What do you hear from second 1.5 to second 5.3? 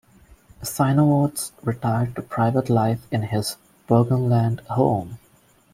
retired to private life in his Burgenland home.